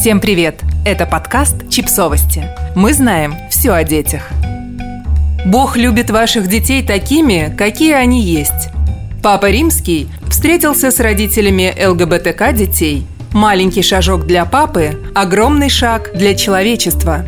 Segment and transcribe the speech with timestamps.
[0.00, 0.60] Всем привет!
[0.84, 2.44] Это подкаст «Чипсовости».
[2.76, 4.28] Мы знаем все о детях.
[5.44, 8.68] Бог любит ваших детей такими, какие они есть.
[9.24, 13.08] Папа Римский встретился с родителями ЛГБТК детей.
[13.32, 17.24] Маленький шажок для папы– огромный шаг для человечества.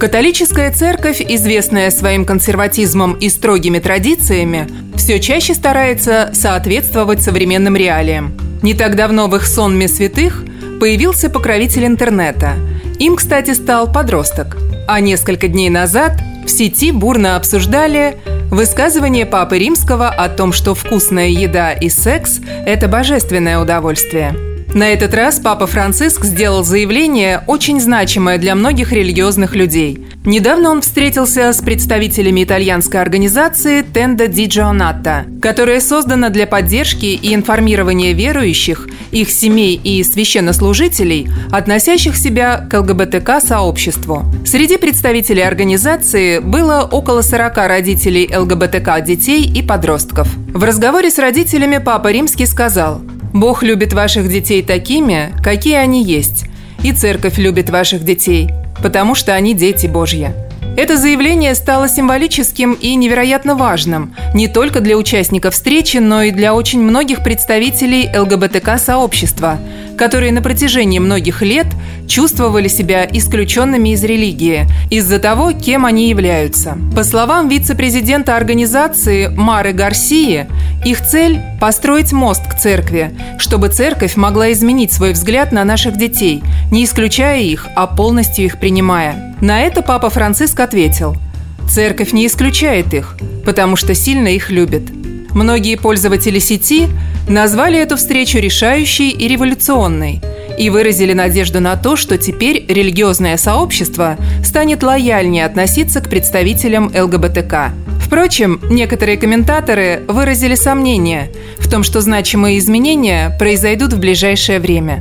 [0.00, 4.66] Католическая церковь, известная своим консерватизмом и строгими традициями,
[4.96, 8.36] все чаще старается соответствовать современным реалиям.
[8.62, 10.44] Не так давно в их сонме святых
[10.80, 12.54] появился покровитель интернета.
[12.98, 14.56] Им, кстати, стал подросток.
[14.88, 16.12] А несколько дней назад
[16.44, 18.16] в сети бурно обсуждали
[18.50, 24.34] высказывание Папы Римского о том, что вкусная еда и секс– это божественное удовольствие–
[24.74, 30.06] на этот раз Папа Франциск сделал заявление, очень значимое для многих религиозных людей.
[30.24, 37.34] Недавно он встретился с представителями итальянской организации Tenda di Giornata, которая создана для поддержки и
[37.34, 44.24] информирования верующих, их семей и священнослужителей, относящих себя к ЛГБТК-сообществу.
[44.44, 50.28] Среди представителей организации было около 40 родителей ЛГБТК детей и подростков.
[50.52, 53.00] В разговоре с родителями Папа Римский сказал–
[53.32, 56.46] Бог любит ваших детей такими, какие они есть.
[56.82, 58.50] И церковь любит ваших детей,
[58.82, 60.32] потому что они дети Божьи.
[60.76, 66.54] Это заявление стало символическим и невероятно важным не только для участников встречи, но и для
[66.54, 69.58] очень многих представителей ЛГБТК-сообщества,
[69.98, 71.66] которые на протяжении многих лет
[72.08, 76.78] чувствовали себя исключенными из религии из-за того, кем они являются.
[76.94, 80.46] По словам вице-президента организации Мары Гарсии,
[80.84, 86.42] их цель– построить мост к церкви, чтобы церковь могла изменить свой взгляд на наших детей,
[86.70, 89.36] не исключая их, а полностью их принимая.
[89.40, 91.16] На это Папа Франциск ответил–
[91.70, 94.82] Церковь не исключает их, потому что сильно их любит.
[95.30, 96.88] Многие пользователи сети
[97.28, 100.20] назвали эту встречу решающей и революционной
[100.58, 107.72] и выразили надежду на то, что теперь религиозное сообщество станет лояльнее относиться к представителям ЛГБТК.
[108.10, 115.00] Впрочем, некоторые комментаторы выразили сомнение в том, что значимые изменения произойдут в ближайшее время.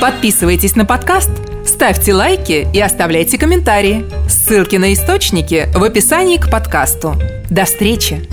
[0.00, 1.28] Подписывайтесь на подкаст,
[1.66, 4.06] ставьте лайки и оставляйте комментарии.
[4.30, 7.16] Ссылки на источники в описании к подкасту.
[7.50, 8.26] До встречи!